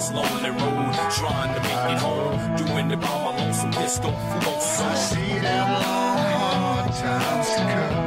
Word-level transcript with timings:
this 0.00 0.12
lonely 0.12 0.48
road, 0.48 0.94
trying 1.10 1.54
to 1.54 1.60
make 1.60 1.92
it 1.92 1.98
home, 1.98 2.56
doing 2.56 2.90
it 2.90 3.00
by 3.00 3.08
my 3.08 3.36
lonesome 3.36 3.70
disco 3.72 4.10
flow 4.10 4.58
song. 4.58 4.96
See 4.96 5.38
them 5.38 5.72
long, 5.72 6.16
hard 6.40 6.92
times 6.94 7.48
come. 7.56 7.99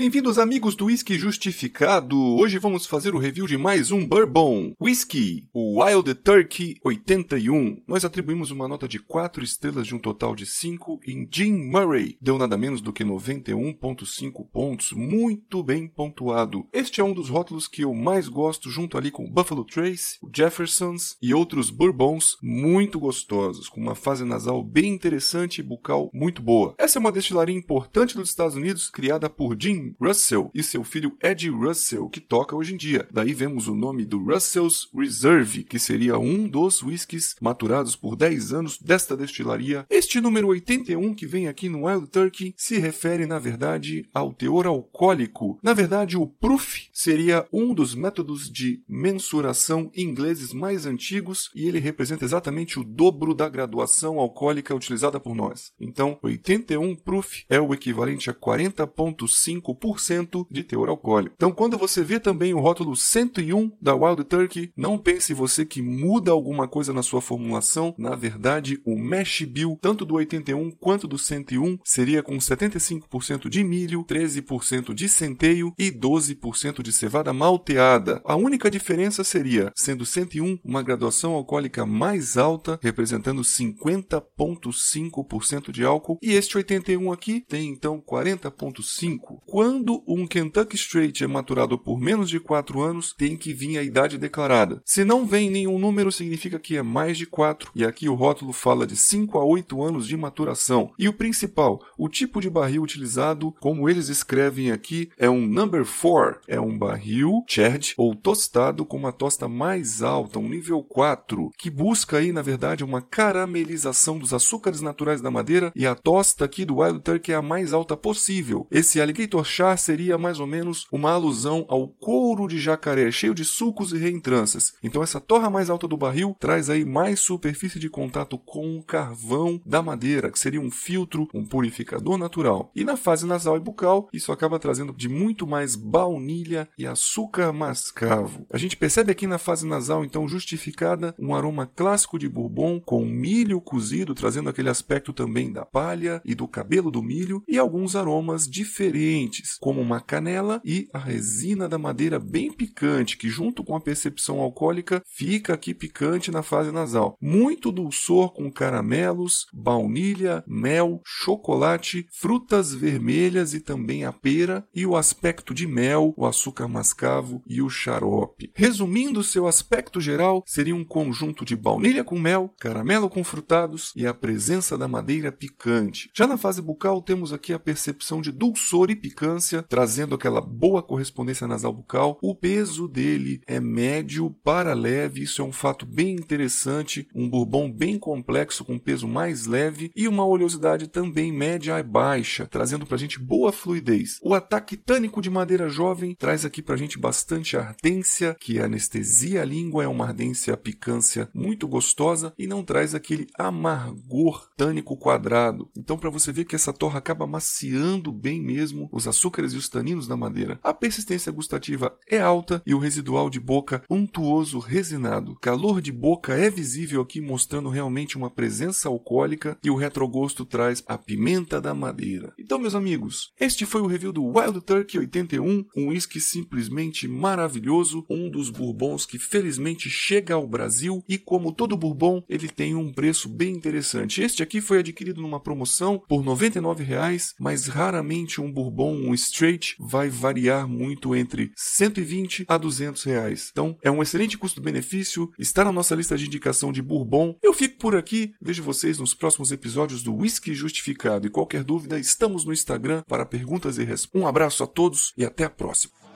Bem-vindos, 0.00 0.38
amigos 0.38 0.76
do 0.76 0.84
Whisky 0.84 1.18
Justificado! 1.18 2.16
Hoje 2.16 2.56
vamos 2.56 2.86
fazer 2.86 3.16
o 3.16 3.18
review 3.18 3.48
de 3.48 3.58
mais 3.58 3.90
um 3.90 4.06
Bourbon 4.06 4.72
Whisky, 4.80 5.48
o 5.52 5.82
Wild 5.82 6.14
Turkey 6.14 6.76
81. 6.84 7.82
Nós 7.84 8.04
atribuímos 8.04 8.52
uma 8.52 8.68
nota 8.68 8.86
de 8.86 9.00
4 9.00 9.42
estrelas 9.42 9.88
de 9.88 9.96
um 9.96 9.98
total 9.98 10.36
de 10.36 10.46
5 10.46 11.00
em 11.04 11.28
Jim 11.28 11.68
Murray. 11.68 12.16
Deu 12.22 12.38
nada 12.38 12.56
menos 12.56 12.80
do 12.80 12.92
que 12.92 13.04
91.5 13.04 14.46
pontos, 14.52 14.92
muito 14.92 15.64
bem 15.64 15.88
pontuado. 15.88 16.68
Este 16.72 17.00
é 17.00 17.04
um 17.04 17.12
dos 17.12 17.28
rótulos 17.28 17.66
que 17.66 17.82
eu 17.82 17.92
mais 17.92 18.28
gosto, 18.28 18.70
junto 18.70 18.96
ali 18.96 19.10
com 19.10 19.28
Buffalo 19.28 19.64
Trace, 19.64 20.20
Jeffersons 20.32 21.16
e 21.20 21.34
outros 21.34 21.70
Bourbons 21.70 22.36
muito 22.40 23.00
gostosos, 23.00 23.68
com 23.68 23.80
uma 23.80 23.96
fase 23.96 24.24
nasal 24.24 24.62
bem 24.62 24.94
interessante 24.94 25.58
e 25.58 25.64
bucal 25.64 26.08
muito 26.14 26.40
boa. 26.40 26.76
Essa 26.78 26.98
é 26.98 27.00
uma 27.00 27.10
destilaria 27.10 27.56
importante 27.56 28.14
dos 28.14 28.28
Estados 28.28 28.54
Unidos, 28.54 28.88
criada 28.88 29.28
por 29.28 29.60
Jim 29.60 29.87
Russell 30.00 30.50
e 30.54 30.62
seu 30.62 30.84
filho 30.84 31.16
Ed 31.22 31.48
Russell, 31.48 32.08
que 32.08 32.20
toca 32.20 32.56
hoje 32.56 32.74
em 32.74 32.76
dia. 32.76 33.06
Daí 33.12 33.32
vemos 33.32 33.68
o 33.68 33.74
nome 33.74 34.04
do 34.04 34.18
Russell's 34.18 34.88
Reserve, 34.94 35.64
que 35.64 35.78
seria 35.78 36.18
um 36.18 36.48
dos 36.48 36.82
whiskies 36.82 37.34
maturados 37.40 37.96
por 37.96 38.16
10 38.16 38.52
anos 38.52 38.78
desta 38.78 39.16
destilaria. 39.16 39.86
Este 39.88 40.20
número 40.20 40.48
81 40.48 41.14
que 41.14 41.26
vem 41.26 41.48
aqui 41.48 41.68
no 41.68 41.86
Wild 41.86 42.08
Turkey 42.08 42.54
se 42.56 42.78
refere, 42.78 43.26
na 43.26 43.38
verdade, 43.38 44.08
ao 44.12 44.32
teor 44.32 44.66
alcoólico. 44.66 45.58
Na 45.62 45.72
verdade, 45.72 46.16
o 46.16 46.26
proof 46.26 46.88
seria 46.92 47.46
um 47.52 47.74
dos 47.74 47.94
métodos 47.94 48.50
de 48.50 48.82
mensuração 48.88 49.90
ingleses 49.94 50.52
mais 50.52 50.86
antigos 50.86 51.50
e 51.54 51.66
ele 51.66 51.78
representa 51.78 52.24
exatamente 52.24 52.78
o 52.78 52.84
dobro 52.84 53.34
da 53.34 53.48
graduação 53.48 54.18
alcoólica 54.18 54.74
utilizada 54.74 55.20
por 55.20 55.34
nós. 55.34 55.72
Então, 55.80 56.18
81 56.22 56.96
proof 56.96 57.44
é 57.48 57.60
o 57.60 57.72
equivalente 57.72 58.30
a 58.30 58.34
40,5 58.34 59.77
5% 59.78 60.46
de 60.50 60.62
teor 60.62 60.88
alcoólico. 60.88 61.34
Então, 61.36 61.52
quando 61.52 61.76
você 61.78 62.02
vê 62.02 62.18
também 62.18 62.54
o 62.54 62.60
rótulo 62.60 62.96
101 62.96 63.72
da 63.80 63.94
Wild 63.94 64.24
Turkey, 64.24 64.72
não 64.76 64.98
pense 64.98 65.32
você 65.32 65.64
que 65.64 65.80
muda 65.80 66.32
alguma 66.32 66.68
coisa 66.68 66.92
na 66.92 67.02
sua 67.02 67.20
formulação. 67.20 67.94
Na 67.96 68.14
verdade, 68.14 68.80
o 68.84 68.98
mash 68.98 69.42
bill, 69.42 69.78
tanto 69.80 70.04
do 70.04 70.14
81 70.14 70.70
quanto 70.72 71.06
do 71.06 71.16
101, 71.18 71.78
seria 71.84 72.22
com 72.22 72.36
75% 72.36 73.48
de 73.48 73.64
milho, 73.64 74.04
13% 74.04 74.94
de 74.94 75.08
centeio 75.08 75.72
e 75.78 75.90
12% 75.90 76.82
de 76.82 76.92
cevada 76.92 77.32
malteada. 77.32 78.20
A 78.24 78.36
única 78.36 78.70
diferença 78.70 79.24
seria, 79.24 79.72
sendo 79.74 80.04
101 80.04 80.58
uma 80.64 80.82
graduação 80.82 81.34
alcoólica 81.34 81.86
mais 81.86 82.36
alta, 82.36 82.78
representando 82.82 83.42
50,5% 83.42 85.70
de 85.70 85.84
álcool, 85.84 86.18
e 86.22 86.32
este 86.32 86.56
81 86.56 87.12
aqui 87.12 87.44
tem 87.48 87.70
então 87.70 88.00
40,5%. 88.00 89.38
Quando 89.68 90.02
um 90.08 90.26
Kentucky 90.26 90.76
Straight 90.76 91.22
é 91.22 91.26
maturado 91.26 91.78
por 91.78 92.00
menos 92.00 92.30
de 92.30 92.40
4 92.40 92.80
anos, 92.80 93.12
tem 93.12 93.36
que 93.36 93.52
vir 93.52 93.76
a 93.76 93.82
idade 93.82 94.16
declarada. 94.16 94.80
Se 94.82 95.04
não 95.04 95.26
vem 95.26 95.50
nenhum 95.50 95.78
número, 95.78 96.10
significa 96.10 96.58
que 96.58 96.78
é 96.78 96.82
mais 96.82 97.18
de 97.18 97.26
4, 97.26 97.70
e 97.74 97.84
aqui 97.84 98.08
o 98.08 98.14
rótulo 98.14 98.54
fala 98.54 98.86
de 98.86 98.96
5 98.96 99.36
a 99.36 99.44
8 99.44 99.82
anos 99.82 100.08
de 100.08 100.16
maturação. 100.16 100.90
E 100.98 101.06
o 101.06 101.12
principal, 101.12 101.82
o 101.98 102.08
tipo 102.08 102.40
de 102.40 102.48
barril 102.48 102.82
utilizado, 102.82 103.54
como 103.60 103.90
eles 103.90 104.08
escrevem 104.08 104.70
aqui, 104.70 105.10
é 105.18 105.28
um 105.28 105.46
number 105.46 105.84
4, 105.84 106.40
é 106.48 106.58
um 106.58 106.78
barril 106.78 107.44
charred 107.46 107.92
ou 107.98 108.14
tostado 108.14 108.86
com 108.86 108.96
uma 108.96 109.12
tosta 109.12 109.48
mais 109.48 110.00
alta, 110.00 110.38
um 110.38 110.48
nível 110.48 110.82
4, 110.82 111.50
que 111.58 111.68
busca 111.68 112.16
aí, 112.16 112.32
na 112.32 112.40
verdade, 112.40 112.82
uma 112.82 113.02
caramelização 113.02 114.18
dos 114.18 114.32
açúcares 114.32 114.80
naturais 114.80 115.20
da 115.20 115.30
madeira, 115.30 115.70
e 115.76 115.86
a 115.86 115.94
tosta 115.94 116.46
aqui 116.46 116.64
do 116.64 116.78
Wild 116.78 117.00
Turkey 117.00 117.32
é 117.32 117.36
a 117.36 117.42
mais 117.42 117.74
alta 117.74 117.94
possível. 117.94 118.66
Esse 118.70 118.98
Alligator 118.98 119.44
chá 119.58 119.76
seria 119.76 120.16
mais 120.16 120.38
ou 120.38 120.46
menos 120.46 120.86
uma 120.92 121.10
alusão 121.10 121.66
ao 121.68 121.88
couro 121.88 122.46
de 122.46 122.60
jacaré, 122.60 123.10
cheio 123.10 123.34
de 123.34 123.44
sucos 123.44 123.92
e 123.92 123.98
reentranças. 123.98 124.74
Então 124.84 125.02
essa 125.02 125.20
torra 125.20 125.50
mais 125.50 125.68
alta 125.68 125.88
do 125.88 125.96
barril 125.96 126.36
traz 126.38 126.70
aí 126.70 126.84
mais 126.84 127.18
superfície 127.18 127.80
de 127.80 127.90
contato 127.90 128.38
com 128.38 128.78
o 128.78 128.84
carvão 128.84 129.60
da 129.66 129.82
madeira, 129.82 130.30
que 130.30 130.38
seria 130.38 130.60
um 130.60 130.70
filtro, 130.70 131.28
um 131.34 131.44
purificador 131.44 132.16
natural. 132.16 132.70
E 132.72 132.84
na 132.84 132.96
fase 132.96 133.26
nasal 133.26 133.56
e 133.56 133.60
bucal, 133.60 134.08
isso 134.12 134.30
acaba 134.30 134.60
trazendo 134.60 134.92
de 134.92 135.08
muito 135.08 135.44
mais 135.44 135.74
baunilha 135.74 136.68
e 136.78 136.86
açúcar 136.86 137.52
mascavo. 137.52 138.46
A 138.52 138.58
gente 138.58 138.76
percebe 138.76 139.10
aqui 139.10 139.26
na 139.26 139.38
fase 139.38 139.66
nasal, 139.66 140.04
então, 140.04 140.28
justificada 140.28 141.16
um 141.18 141.34
aroma 141.34 141.66
clássico 141.66 142.16
de 142.16 142.28
bourbon 142.28 142.80
com 142.80 143.04
milho 143.04 143.60
cozido, 143.60 144.14
trazendo 144.14 144.50
aquele 144.50 144.68
aspecto 144.68 145.12
também 145.12 145.52
da 145.52 145.64
palha 145.64 146.22
e 146.24 146.32
do 146.32 146.46
cabelo 146.46 146.92
do 146.92 147.02
milho, 147.02 147.42
e 147.48 147.58
alguns 147.58 147.96
aromas 147.96 148.46
diferentes 148.46 149.47
como 149.58 149.80
uma 149.80 150.00
canela 150.00 150.60
e 150.64 150.88
a 150.92 150.98
resina 150.98 151.68
da 151.68 151.78
madeira 151.78 152.18
bem 152.18 152.52
picante, 152.52 153.16
que 153.16 153.28
junto 153.28 153.64
com 153.64 153.76
a 153.76 153.80
percepção 153.80 154.40
alcoólica 154.40 155.02
fica 155.06 155.54
aqui 155.54 155.72
picante 155.72 156.30
na 156.30 156.42
fase 156.42 156.72
nasal. 156.72 157.16
Muito 157.20 157.70
dulçor 157.70 158.32
com 158.32 158.50
caramelos, 158.50 159.46
baunilha, 159.52 160.42
mel, 160.46 161.00
chocolate, 161.04 162.06
frutas 162.12 162.74
vermelhas 162.74 163.54
e 163.54 163.60
também 163.60 164.04
a 164.04 164.12
pera 164.12 164.66
e 164.74 164.84
o 164.84 164.96
aspecto 164.96 165.54
de 165.54 165.66
mel, 165.66 166.12
o 166.16 166.26
açúcar 166.26 166.68
mascavo 166.68 167.42
e 167.46 167.62
o 167.62 167.68
xarope. 167.68 168.50
Resumindo, 168.54 169.22
seu 169.22 169.46
aspecto 169.46 170.00
geral 170.00 170.42
seria 170.46 170.74
um 170.74 170.84
conjunto 170.84 171.44
de 171.44 171.56
baunilha 171.56 172.04
com 172.04 172.18
mel, 172.18 172.52
caramelo 172.58 173.08
com 173.08 173.22
frutados 173.22 173.92
e 173.94 174.06
a 174.06 174.14
presença 174.14 174.76
da 174.76 174.88
madeira 174.88 175.30
picante. 175.30 176.10
Já 176.14 176.26
na 176.26 176.36
fase 176.36 176.60
bucal 176.60 177.00
temos 177.02 177.32
aqui 177.32 177.52
a 177.52 177.58
percepção 177.58 178.20
de 178.20 178.32
dulçor 178.32 178.90
e 178.90 178.96
picante 179.38 179.62
trazendo 179.68 180.14
aquela 180.14 180.40
boa 180.40 180.82
correspondência 180.82 181.46
nasal 181.46 181.72
bucal. 181.72 182.18
O 182.22 182.34
peso 182.34 182.88
dele 182.88 183.40
é 183.46 183.60
médio 183.60 184.30
para 184.42 184.74
leve, 184.74 185.22
isso 185.22 185.42
é 185.42 185.44
um 185.44 185.52
fato 185.52 185.86
bem 185.86 186.14
interessante. 186.14 187.08
Um 187.14 187.28
bourbon 187.28 187.70
bem 187.70 187.98
complexo 187.98 188.64
com 188.64 188.78
peso 188.78 189.06
mais 189.06 189.46
leve 189.46 189.90
e 189.94 190.08
uma 190.08 190.26
oleosidade 190.26 190.88
também 190.88 191.32
média 191.32 191.78
e 191.78 191.82
baixa, 191.82 192.46
trazendo 192.46 192.86
para 192.86 192.96
a 192.96 192.98
gente 192.98 193.18
boa 193.18 193.52
fluidez. 193.52 194.18
O 194.22 194.34
ataque 194.34 194.76
tânico 194.76 195.20
de 195.22 195.30
madeira 195.30 195.68
jovem 195.68 196.14
traz 196.14 196.44
aqui 196.44 196.62
para 196.62 196.74
a 196.74 196.78
gente 196.78 196.98
bastante 196.98 197.56
ardência, 197.56 198.36
que 198.40 198.58
anestesia 198.58 199.42
a 199.42 199.44
língua, 199.44 199.84
é 199.84 199.88
uma 199.88 200.06
ardência 200.06 200.56
picância 200.56 201.28
muito 201.34 201.68
gostosa 201.68 202.32
e 202.38 202.46
não 202.46 202.64
traz 202.64 202.94
aquele 202.94 203.26
amargor 203.38 204.48
tânico 204.56 204.96
quadrado. 204.96 205.68
Então, 205.76 205.96
para 205.96 206.10
você 206.10 206.32
ver 206.32 206.44
que 206.44 206.56
essa 206.56 206.72
torra 206.72 206.98
acaba 206.98 207.26
maciando 207.26 208.12
bem 208.12 208.40
mesmo 208.40 208.88
os 208.92 209.06
açúcares 209.18 209.52
e 209.52 209.56
os 209.56 209.68
taninos 209.68 210.06
da 210.06 210.16
madeira. 210.16 210.60
A 210.62 210.72
persistência 210.72 211.32
gustativa 211.32 211.92
é 212.08 212.20
alta 212.20 212.62
e 212.64 212.72
o 212.72 212.78
residual 212.78 213.28
de 213.28 213.40
boca 213.40 213.82
untuoso 213.90 214.60
resinado. 214.60 215.36
Calor 215.40 215.80
de 215.80 215.90
boca 215.90 216.34
é 216.34 216.48
visível 216.48 217.02
aqui 217.02 217.20
mostrando 217.20 217.68
realmente 217.68 218.16
uma 218.16 218.30
presença 218.30 218.88
alcoólica 218.88 219.58
e 219.62 219.70
o 219.70 219.74
retrogosto 219.74 220.44
traz 220.44 220.84
a 220.86 220.96
pimenta 220.96 221.60
da 221.60 221.74
madeira. 221.74 222.32
Então, 222.38 222.58
meus 222.58 222.76
amigos, 222.76 223.32
este 223.40 223.66
foi 223.66 223.80
o 223.80 223.86
review 223.86 224.12
do 224.12 224.24
Wild 224.24 224.60
Turkey 224.60 225.00
81, 225.00 225.64
um 225.76 225.88
whisky 225.88 226.20
simplesmente 226.20 227.08
maravilhoso, 227.08 228.06
um 228.08 228.30
dos 228.30 228.50
bourbons 228.50 229.04
que 229.04 229.18
felizmente 229.18 229.90
chega 229.90 230.34
ao 230.34 230.46
Brasil 230.46 231.02
e 231.08 231.18
como 231.18 231.52
todo 231.52 231.76
bourbon, 231.76 232.22
ele 232.28 232.48
tem 232.48 232.74
um 232.74 232.92
preço 232.92 233.28
bem 233.28 233.54
interessante. 233.54 234.22
Este 234.22 234.42
aqui 234.42 234.60
foi 234.60 234.78
adquirido 234.78 235.20
numa 235.20 235.40
promoção 235.40 236.00
por 236.08 236.22
99 236.22 236.84
reais, 236.84 237.34
mas 237.38 237.66
raramente 237.66 238.40
um 238.40 238.52
bourbon, 238.52 239.07
um 239.08 239.14
straight 239.14 239.76
vai 239.78 240.08
variar 240.08 240.68
muito 240.68 241.14
entre 241.14 241.52
120 241.56 242.44
a 242.48 242.58
200 242.58 243.02
reais. 243.04 243.48
Então 243.50 243.76
é 243.82 243.90
um 243.90 244.02
excelente 244.02 244.36
custo-benefício, 244.36 245.30
está 245.38 245.64
na 245.64 245.72
nossa 245.72 245.94
lista 245.94 246.16
de 246.16 246.26
indicação 246.26 246.72
de 246.72 246.82
Bourbon. 246.82 247.36
Eu 247.42 247.52
fico 247.52 247.78
por 247.78 247.96
aqui, 247.96 248.34
vejo 248.40 248.62
vocês 248.62 248.98
nos 248.98 249.14
próximos 249.14 249.52
episódios 249.52 250.02
do 250.02 250.14
Whisky 250.14 250.54
Justificado 250.54 251.26
e 251.26 251.30
qualquer 251.30 251.64
dúvida 251.64 251.98
estamos 251.98 252.44
no 252.44 252.52
Instagram 252.52 253.02
para 253.06 253.26
perguntas 253.26 253.78
e 253.78 253.84
respostas. 253.84 253.98
Um 254.14 254.26
abraço 254.26 254.62
a 254.62 254.66
todos 254.66 255.12
e 255.16 255.24
até 255.24 255.44
a 255.44 255.50
próxima. 255.50 256.07